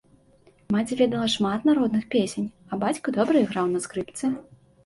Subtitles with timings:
[0.75, 4.25] Маці ведала шмат народных песень, а бацька добра іграў на скрыпцы.